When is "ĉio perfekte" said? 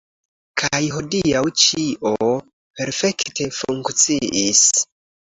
1.63-3.47